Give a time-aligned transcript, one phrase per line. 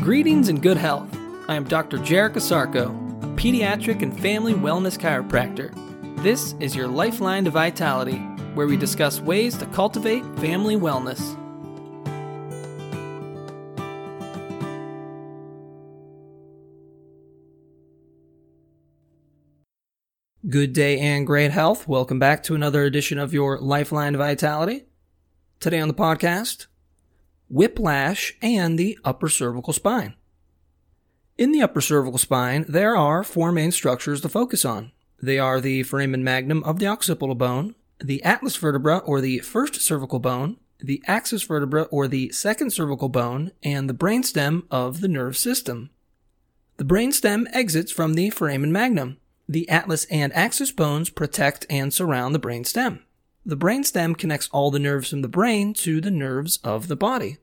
[0.00, 1.14] Greetings and good health.
[1.46, 1.98] I am Dr.
[1.98, 2.88] Jarek Asarko,
[3.22, 5.74] a pediatric and family wellness chiropractor.
[6.22, 8.16] This is your Lifeline to Vitality,
[8.54, 11.20] where we discuss ways to cultivate family wellness.
[20.48, 21.86] Good day and great health.
[21.86, 24.86] Welcome back to another edition of your Lifeline Vitality.
[25.60, 26.68] Today on the podcast,
[27.50, 30.14] whiplash and the upper cervical spine.
[31.36, 34.92] In the upper cervical spine, there are four main structures to focus on.
[35.22, 39.80] They are the foramen magnum of the occipital bone, the atlas vertebra or the first
[39.80, 45.08] cervical bone, the axis vertebra or the second cervical bone, and the brainstem of the
[45.08, 45.90] nerve system.
[46.78, 49.18] The brainstem exits from the foramen magnum.
[49.48, 53.00] The atlas and axis bones protect and surround the brainstem.
[53.44, 57.38] The brainstem connects all the nerves from the brain to the nerves of the body.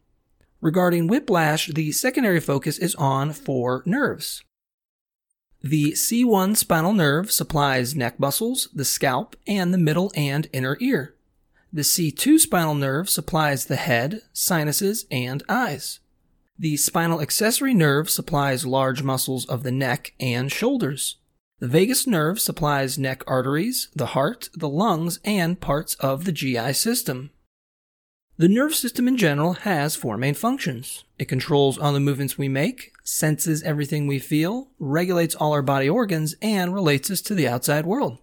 [0.62, 4.44] Regarding whiplash, the secondary focus is on four nerves.
[5.62, 11.16] The C1 spinal nerve supplies neck muscles, the scalp, and the middle and inner ear.
[11.74, 16.00] The C2 spinal nerve supplies the head, sinuses, and eyes.
[16.60, 21.18] The spinal accessory nerve supplies large muscles of the neck and shoulders.
[21.60, 26.74] The vagus nerve supplies neck arteries, the heart, the lungs, and parts of the GI
[26.74, 27.32] system.
[28.38, 31.04] The nerve system in general has four main functions.
[31.18, 35.90] It controls all the movements we make, senses everything we feel, regulates all our body
[35.90, 38.20] organs, and relates us to the outside world.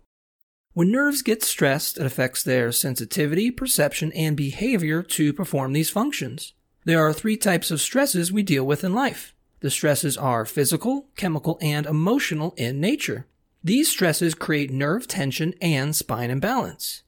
[0.74, 6.52] When nerves get stressed, it affects their sensitivity, perception, and behavior to perform these functions.
[6.84, 9.34] There are three types of stresses we deal with in life.
[9.64, 13.26] The stresses are physical, chemical, and emotional in nature.
[13.62, 17.02] These stresses create nerve tension and spine imbalance.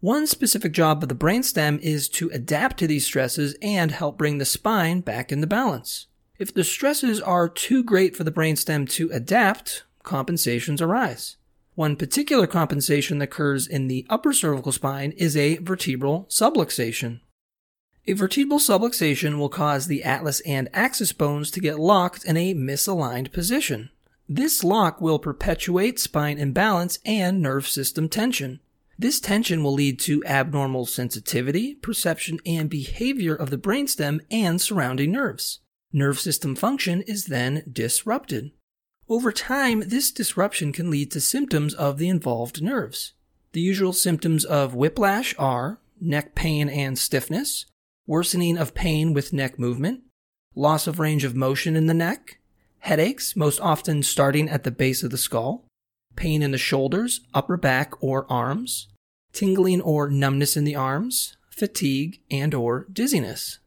[0.00, 4.38] One specific job of the brainstem is to adapt to these stresses and help bring
[4.38, 6.08] the spine back into balance.
[6.36, 11.36] If the stresses are too great for the brainstem to adapt, compensations arise.
[11.76, 17.20] One particular compensation that occurs in the upper cervical spine is a vertebral subluxation.
[18.06, 22.54] A vertebral subluxation will cause the atlas and axis bones to get locked in a
[22.54, 23.90] misaligned position.
[24.28, 28.60] This lock will perpetuate spine imbalance and nerve system tension.
[28.98, 35.12] This tension will lead to abnormal sensitivity, perception, and behavior of the brainstem and surrounding
[35.12, 35.60] nerves.
[35.92, 38.52] Nerve system function is then disrupted.
[39.08, 43.12] Over time, this disruption can lead to symptoms of the involved nerves.
[43.52, 47.66] The usual symptoms of whiplash are neck pain and stiffness,
[48.10, 50.00] worsening of pain with neck movement,
[50.56, 52.40] loss of range of motion in the neck,
[52.80, 55.64] headaches, most often starting at the base of the skull,
[56.16, 58.88] pain in the shoulders, upper back, or arms,
[59.32, 63.60] tingling or numbness in the arms, fatigue, and or dizziness.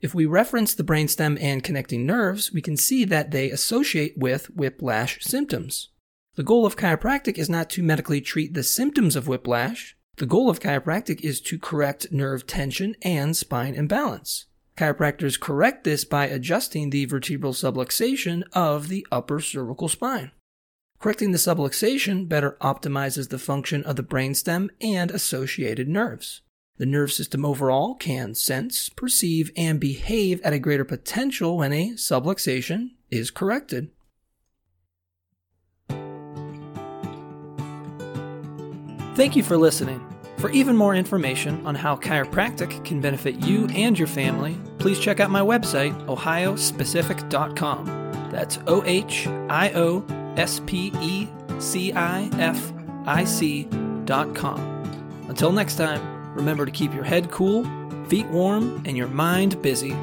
[0.00, 4.46] If we reference the brainstem and connecting nerves, we can see that they associate with
[4.54, 5.88] whiplash symptoms.
[6.36, 10.50] The goal of chiropractic is not to medically treat the symptoms of whiplash, the goal
[10.50, 14.46] of chiropractic is to correct nerve tension and spine imbalance.
[14.76, 20.30] Chiropractors correct this by adjusting the vertebral subluxation of the upper cervical spine.
[20.98, 26.42] Correcting the subluxation better optimizes the function of the brainstem and associated nerves.
[26.78, 31.90] The nerve system overall can sense, perceive, and behave at a greater potential when a
[31.90, 33.90] subluxation is corrected.
[39.14, 40.06] Thank you for listening.
[40.38, 45.20] For even more information on how chiropractic can benefit you and your family, please check
[45.20, 48.28] out my website, ohiospecific.com.
[48.30, 50.04] That's O H I O
[50.36, 51.28] S P E
[51.58, 52.72] C I F
[53.06, 54.72] I C.com.
[55.28, 57.64] Until next time, remember to keep your head cool,
[58.08, 59.96] feet warm, and your mind busy.